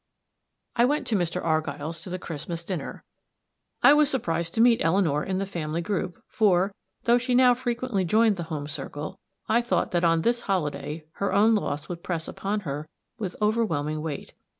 [0.75, 1.43] I went to Mr.
[1.45, 3.03] Argyll's to the Christmas dinner.
[3.83, 8.03] I was surprised to meet Eleanor in the family group; for, though she now frequently
[8.03, 12.27] joined the home circle, I thought that on this holiday her own loss would press
[12.27, 12.87] upon her
[13.19, 14.33] with overwhelming weight.